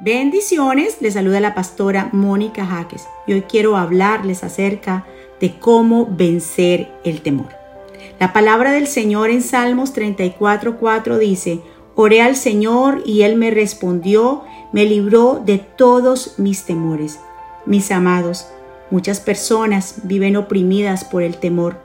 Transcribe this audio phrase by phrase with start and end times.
[0.00, 5.06] Bendiciones, les saluda la pastora Mónica Jaques y hoy quiero hablarles acerca
[5.40, 7.46] de cómo vencer el temor.
[8.18, 11.60] La palabra del Señor en Salmos 34:4 dice,
[11.94, 17.20] Oré al Señor y Él me respondió, me libró de todos mis temores.
[17.64, 18.48] Mis amados,
[18.90, 21.76] muchas personas viven oprimidas por el temor.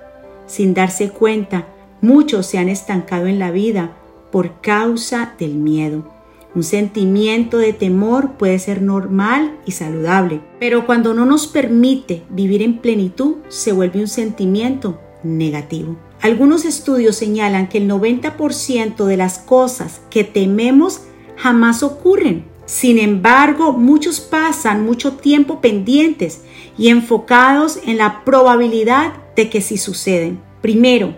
[0.47, 1.67] Sin darse cuenta,
[2.01, 3.91] muchos se han estancado en la vida
[4.31, 6.18] por causa del miedo.
[6.55, 12.63] Un sentimiento de temor puede ser normal y saludable, pero cuando no nos permite vivir
[12.63, 15.95] en plenitud, se vuelve un sentimiento negativo.
[16.21, 21.01] Algunos estudios señalan que el 90% de las cosas que tememos
[21.37, 22.45] jamás ocurren.
[22.65, 26.41] Sin embargo, muchos pasan mucho tiempo pendientes
[26.77, 30.41] y enfocados en la probabilidad de que sí suceden.
[30.61, 31.15] Primero,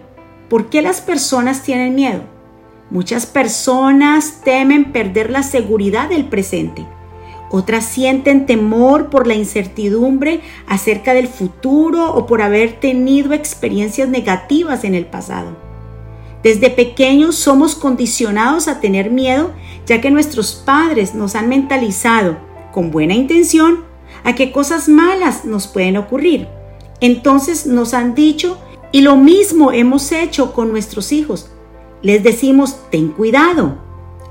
[0.49, 2.21] ¿por qué las personas tienen miedo?
[2.91, 6.85] Muchas personas temen perder la seguridad del presente.
[7.49, 14.83] Otras sienten temor por la incertidumbre acerca del futuro o por haber tenido experiencias negativas
[14.83, 15.55] en el pasado.
[16.43, 19.51] Desde pequeños somos condicionados a tener miedo
[19.85, 22.37] ya que nuestros padres nos han mentalizado,
[22.73, 23.85] con buena intención,
[24.26, 26.49] a que cosas malas nos pueden ocurrir.
[26.99, 28.57] Entonces nos han dicho,
[28.91, 31.51] y lo mismo hemos hecho con nuestros hijos,
[32.02, 33.77] les decimos, ten cuidado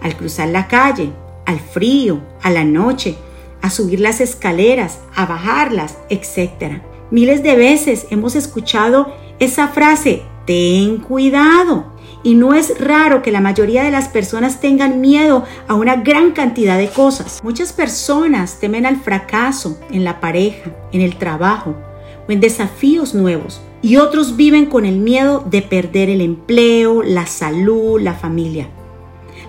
[0.00, 1.12] al cruzar la calle,
[1.46, 3.16] al frío, a la noche,
[3.62, 6.80] a subir las escaleras, a bajarlas, etc.
[7.10, 11.92] Miles de veces hemos escuchado esa frase, ten cuidado.
[12.22, 16.32] Y no es raro que la mayoría de las personas tengan miedo a una gran
[16.32, 17.40] cantidad de cosas.
[17.42, 21.74] Muchas personas temen al fracaso en la pareja, en el trabajo
[22.28, 27.26] o en desafíos nuevos y otros viven con el miedo de perder el empleo, la
[27.26, 28.68] salud, la familia.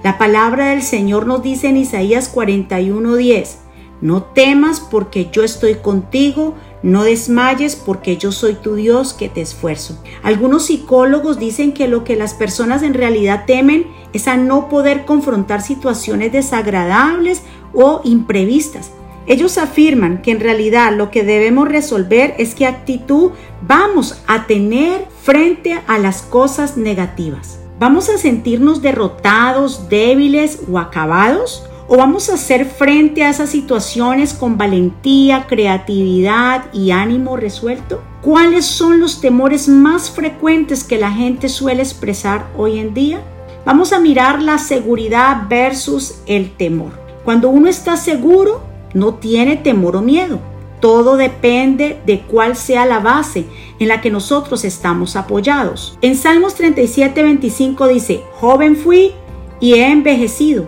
[0.04, 3.58] La palabra del Señor nos dice en Isaías 41:10,
[4.02, 9.42] no temas porque yo estoy contigo, no desmayes porque yo soy tu Dios que te
[9.42, 10.02] esfuerzo.
[10.24, 15.06] Algunos psicólogos dicen que lo que las personas en realidad temen es a no poder
[15.06, 17.44] confrontar situaciones desagradables
[17.74, 18.92] o imprevistas
[19.28, 25.06] ellos afirman que en realidad lo que debemos resolver es qué actitud vamos a tener
[25.22, 27.60] frente a las cosas negativas.
[27.80, 31.68] ¿Vamos a sentirnos derrotados, débiles o acabados?
[31.88, 38.02] ¿O vamos a hacer frente a esas situaciones con valentía, creatividad y ánimo resuelto?
[38.22, 43.22] ¿Cuáles son los temores más frecuentes que la gente suele expresar hoy en día?
[43.66, 46.94] Vamos a mirar la seguridad versus el temor.
[47.24, 50.40] Cuando uno está seguro, no tiene temor o miedo.
[50.80, 53.46] Todo depende de cuál sea la base
[53.80, 55.98] en la que nosotros estamos apoyados.
[56.02, 59.12] En Salmos 37, 25 dice, joven fui
[59.60, 60.68] y he envejecido,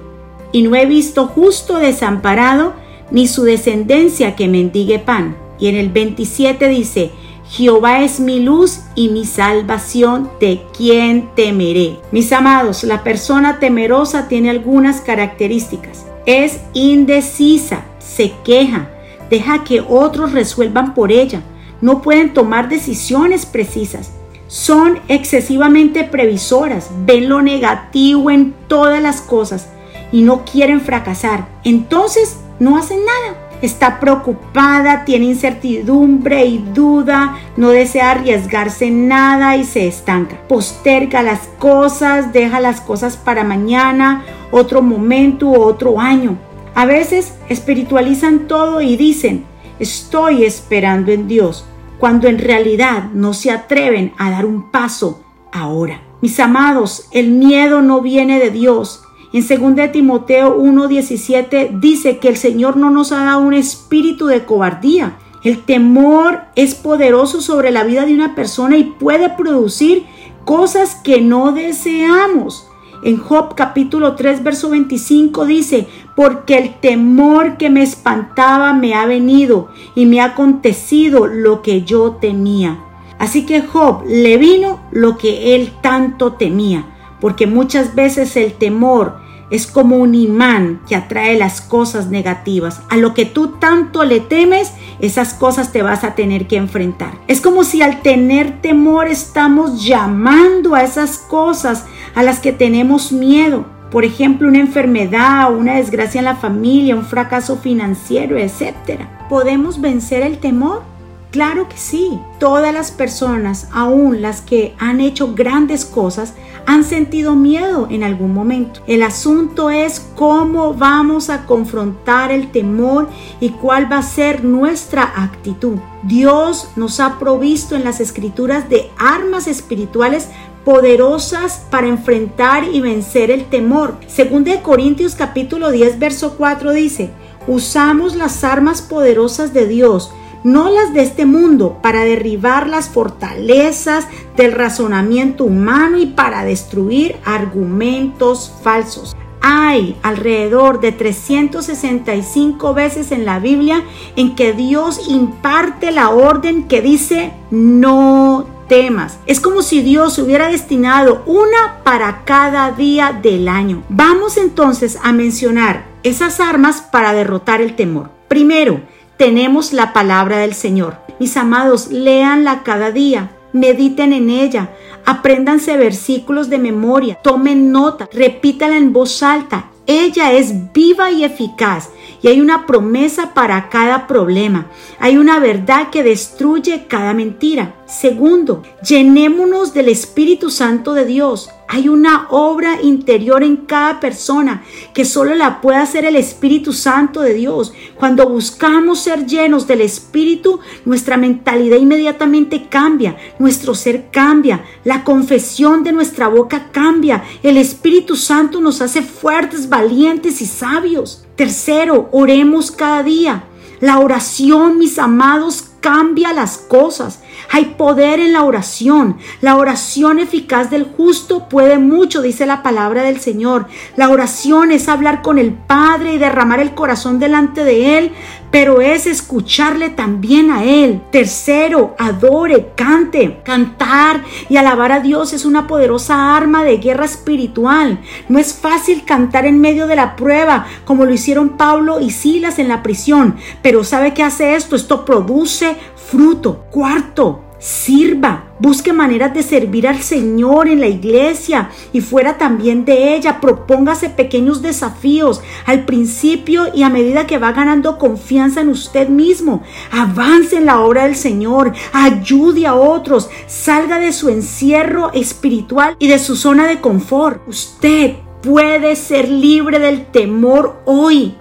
[0.51, 2.73] y no he visto justo desamparado,
[3.09, 5.35] ni su descendencia que mendigue pan.
[5.59, 7.11] Y en el 27 dice,
[7.49, 11.99] Jehová es mi luz y mi salvación, ¿de quién temeré?
[12.11, 16.05] Mis amados, la persona temerosa tiene algunas características.
[16.25, 18.89] Es indecisa, se queja,
[19.29, 21.41] deja que otros resuelvan por ella,
[21.81, 24.11] no pueden tomar decisiones precisas,
[24.47, 29.67] son excesivamente previsoras, ven lo negativo en todas las cosas
[30.11, 31.47] y no quieren fracasar.
[31.63, 33.42] Entonces no hacen nada.
[33.63, 40.37] Está preocupada, tiene incertidumbre y duda, no desea arriesgarse nada y se estanca.
[40.49, 46.37] Posterga las cosas, deja las cosas para mañana, otro momento u otro año.
[46.75, 49.45] A veces espiritualizan todo y dicen,
[49.79, 51.65] estoy esperando en Dios,
[51.99, 56.01] cuando en realidad no se atreven a dar un paso ahora.
[56.19, 59.02] Mis amados, el miedo no viene de Dios.
[59.33, 59.41] En
[59.75, 65.17] 2 Timoteo 1:17 dice que el Señor no nos ha dado un espíritu de cobardía.
[65.41, 70.05] El temor es poderoso sobre la vida de una persona y puede producir
[70.45, 72.69] cosas que no deseamos.
[73.03, 79.07] En Job capítulo 3, verso 25 dice, porque el temor que me espantaba me ha
[79.07, 82.79] venido y me ha acontecido lo que yo temía.
[83.17, 86.85] Así que Job le vino lo que él tanto temía,
[87.19, 92.81] porque muchas veces el temor es como un imán que atrae las cosas negativas.
[92.89, 97.13] A lo que tú tanto le temes, esas cosas te vas a tener que enfrentar.
[97.27, 101.85] Es como si al tener temor estamos llamando a esas cosas
[102.15, 103.65] a las que tenemos miedo.
[103.91, 109.01] Por ejemplo, una enfermedad, una desgracia en la familia, un fracaso financiero, etc.
[109.29, 110.92] ¿Podemos vencer el temor?
[111.33, 116.35] Claro que sí, todas las personas, aún las que han hecho grandes cosas,
[116.67, 118.81] han sentido miedo en algún momento.
[118.85, 123.09] El asunto es cómo vamos a confrontar el temor
[123.39, 125.79] y cuál va a ser nuestra actitud.
[126.03, 130.29] Dios nos ha provisto en las escrituras de armas espirituales
[130.63, 133.97] poderosas para enfrentar y vencer el temor.
[134.05, 137.09] Según de Corintios capítulo 10 verso 4 dice,
[137.47, 140.13] usamos las armas poderosas de Dios
[140.43, 147.15] no las de este mundo, para derribar las fortalezas del razonamiento humano y para destruir
[147.25, 149.15] argumentos falsos.
[149.45, 153.83] Hay alrededor de 365 veces en la Biblia
[154.15, 159.19] en que Dios imparte la orden que dice no temas.
[159.25, 163.83] Es como si Dios hubiera destinado una para cada día del año.
[163.89, 168.11] Vamos entonces a mencionar esas armas para derrotar el temor.
[168.29, 168.81] Primero,
[169.23, 170.97] tenemos la palabra del Señor.
[171.17, 174.71] Mis amados, léanla cada día, mediten en ella,
[175.05, 179.71] apréndanse versículos de memoria, tomen nota, repítala en voz alta.
[179.87, 181.89] Ella es viva y eficaz
[182.21, 184.67] y hay una promesa para cada problema.
[184.99, 187.75] Hay una verdad que destruye cada mentira.
[187.85, 191.49] Segundo, llenémonos del Espíritu Santo de Dios.
[191.73, 194.61] Hay una obra interior en cada persona
[194.93, 197.73] que solo la puede hacer el Espíritu Santo de Dios.
[197.95, 205.83] Cuando buscamos ser llenos del Espíritu, nuestra mentalidad inmediatamente cambia, nuestro ser cambia, la confesión
[205.83, 207.23] de nuestra boca cambia.
[207.41, 211.25] El Espíritu Santo nos hace fuertes, valientes y sabios.
[211.35, 213.45] Tercero, oremos cada día.
[213.79, 217.22] La oración, mis amados, cambia las cosas.
[217.55, 219.17] Hay poder en la oración.
[219.39, 223.67] La oración eficaz del justo puede mucho, dice la palabra del Señor.
[223.95, 228.11] La oración es hablar con el Padre y derramar el corazón delante de Él,
[228.53, 231.01] pero es escucharle también a Él.
[231.11, 233.41] Tercero, adore, cante.
[233.43, 237.99] Cantar y alabar a Dios es una poderosa arma de guerra espiritual.
[238.29, 242.59] No es fácil cantar en medio de la prueba, como lo hicieron Pablo y Silas
[242.59, 244.75] en la prisión, pero ¿sabe qué hace esto?
[244.75, 246.65] Esto produce fruto.
[246.69, 253.15] Cuarto, sirva, busque maneras de servir al Señor en la iglesia y fuera también de
[253.15, 253.39] ella.
[253.39, 259.63] Propóngase pequeños desafíos al principio y a medida que va ganando confianza en usted mismo.
[259.91, 266.07] Avance en la obra del Señor, ayude a otros, salga de su encierro espiritual y
[266.09, 267.47] de su zona de confort.
[267.47, 271.37] Usted puede ser libre del temor hoy.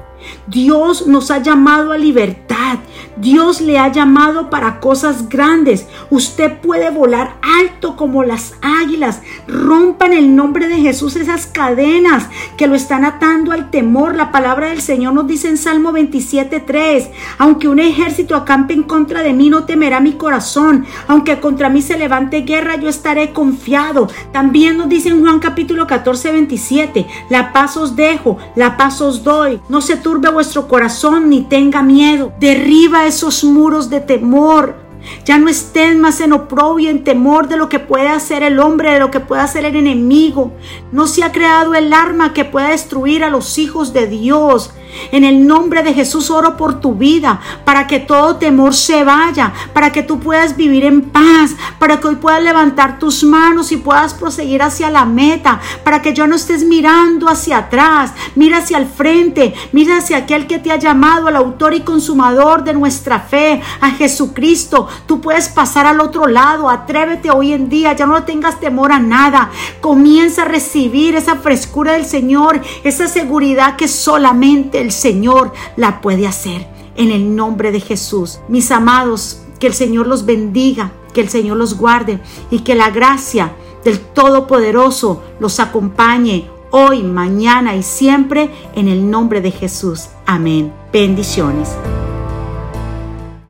[0.47, 2.79] Dios nos ha llamado a libertad
[3.17, 5.87] Dios le ha llamado para cosas grandes.
[6.11, 9.21] Usted puede volar alto como las águilas.
[9.47, 14.15] Rompa en el nombre de Jesús esas cadenas que lo están atando al temor.
[14.15, 19.23] La palabra del Señor nos dice en Salmo 27.3, aunque un ejército acampe en contra
[19.23, 20.85] de mí, no temerá mi corazón.
[21.07, 24.09] Aunque contra mí se levante guerra, yo estaré confiado.
[24.33, 29.23] También nos dice en Juan capítulo 14, 27, la paz os dejo, la paz os
[29.23, 29.61] doy.
[29.69, 32.33] No se turbe vuestro corazón ni tenga miedo.
[32.95, 34.75] Esos muros de temor.
[35.25, 38.93] Ya no estén más en oprobio, en temor de lo que puede hacer el hombre,
[38.93, 40.53] de lo que puede hacer el enemigo.
[40.91, 44.73] No se ha creado el arma que pueda destruir a los hijos de Dios.
[45.11, 49.53] En el nombre de Jesús oro por tu vida, para que todo temor se vaya,
[49.73, 53.79] para que tú puedas vivir en paz, para que hoy puedas levantar tus manos y
[53.79, 58.77] puedas proseguir hacia la meta, para que yo no estés mirando hacia atrás, mira hacia
[58.77, 63.21] el frente, mira hacia aquel que te ha llamado, al autor y consumador de nuestra
[63.21, 64.89] fe, a Jesucristo.
[65.07, 68.99] Tú puedes pasar al otro lado, atrévete hoy en día, ya no tengas temor a
[68.99, 69.51] nada.
[69.81, 76.27] Comienza a recibir esa frescura del Señor, esa seguridad que solamente el Señor la puede
[76.27, 76.67] hacer.
[76.95, 78.41] En el nombre de Jesús.
[78.49, 82.21] Mis amados, que el Señor los bendiga, que el Señor los guarde
[82.51, 83.53] y que la gracia
[83.85, 90.09] del Todopoderoso los acompañe hoy, mañana y siempre en el nombre de Jesús.
[90.27, 90.73] Amén.
[90.93, 91.77] Bendiciones.